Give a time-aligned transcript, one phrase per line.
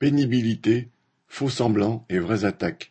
[0.00, 0.88] Pénibilité,
[1.26, 2.90] faux-semblants et vraies attaques.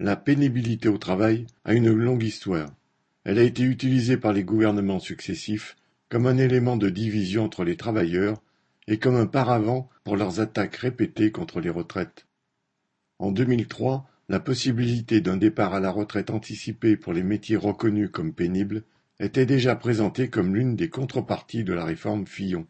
[0.00, 2.74] La pénibilité au travail a une longue histoire.
[3.22, 5.76] Elle a été utilisée par les gouvernements successifs
[6.08, 8.42] comme un élément de division entre les travailleurs
[8.88, 12.26] et comme un paravent pour leurs attaques répétées contre les retraites.
[13.20, 18.32] En 2003, la possibilité d'un départ à la retraite anticipée pour les métiers reconnus comme
[18.32, 18.82] pénibles
[19.20, 22.66] était déjà présentée comme l'une des contreparties de la réforme Fillon.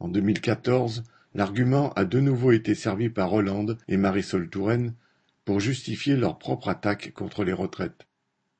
[0.00, 1.02] En 2014,
[1.34, 4.94] L'argument a de nouveau été servi par Hollande et Marisol Touraine
[5.44, 8.06] pour justifier leur propre attaque contre les retraites.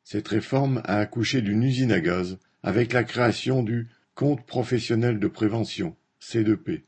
[0.05, 5.29] Cette réforme a accouché d'une usine à gaz avec la création du Compte professionnel de
[5.29, 6.83] prévention, C2P.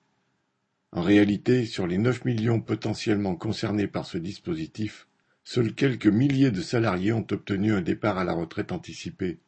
[0.90, 5.08] En réalité, sur les 9 millions potentiellement concernés par ce dispositif,
[5.42, 9.38] seuls quelques milliers de salariés ont obtenu un départ à la retraite anticipée.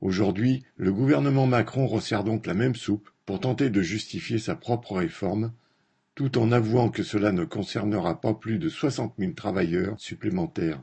[0.00, 4.96] Aujourd'hui, le gouvernement Macron resserre donc la même soupe pour tenter de justifier sa propre
[4.96, 5.52] réforme,
[6.14, 10.82] tout en avouant que cela ne concernera pas plus de soixante mille travailleurs supplémentaires.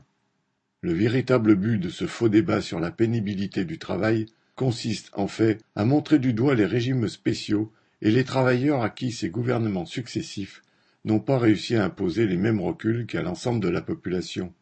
[0.80, 4.26] Le véritable but de ce faux débat sur la pénibilité du travail
[4.56, 9.12] consiste en fait à montrer du doigt les régimes spéciaux et les travailleurs à qui
[9.12, 10.62] ces gouvernements successifs
[11.04, 14.52] n'ont pas réussi à imposer les mêmes reculs qu'à l'ensemble de la population.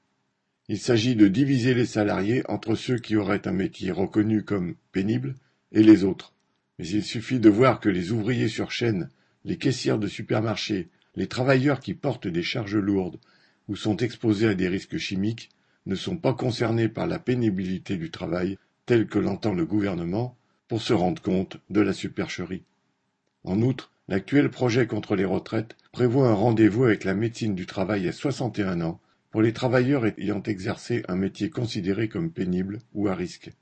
[0.68, 5.34] Il s'agit de diviser les salariés entre ceux qui auraient un métier reconnu comme pénible
[5.72, 6.32] et les autres.
[6.80, 9.10] Mais il suffit de voir que les ouvriers sur chaîne,
[9.44, 13.20] les caissières de supermarchés, les travailleurs qui portent des charges lourdes
[13.68, 15.50] ou sont exposés à des risques chimiques
[15.84, 20.80] ne sont pas concernés par la pénibilité du travail tel que l'entend le gouvernement pour
[20.80, 22.64] se rendre compte de la supercherie.
[23.44, 28.08] En outre, l'actuel projet contre les retraites prévoit un rendez-vous avec la médecine du travail
[28.08, 33.14] à 61 ans pour les travailleurs ayant exercé un métier considéré comme pénible ou à
[33.14, 33.52] risque.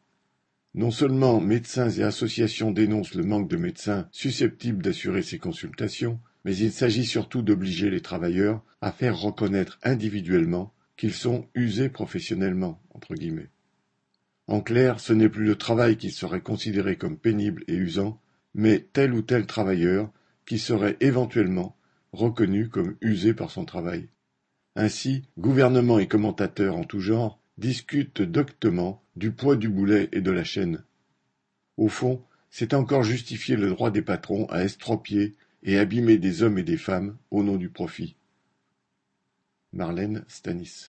[0.75, 6.57] Non seulement médecins et associations dénoncent le manque de médecins susceptibles d'assurer ces consultations, mais
[6.57, 12.83] il s'agit surtout d'obliger les travailleurs à faire reconnaître individuellement qu'ils sont usés professionnellement.
[14.47, 18.21] En clair, ce n'est plus le travail qui serait considéré comme pénible et usant,
[18.55, 20.11] mais tel ou tel travailleur
[20.47, 21.77] qui serait éventuellement
[22.13, 24.09] reconnu comme usé par son travail.
[24.75, 30.31] Ainsi, gouvernement et commentateurs en tout genre discutent doctement du poids du boulet et de
[30.31, 30.85] la chaîne.
[31.77, 36.59] Au fond, c'est encore justifier le droit des patrons à estropier et abîmer des hommes
[36.59, 38.17] et des femmes au nom du profit.
[39.73, 40.87] Marlène Stanis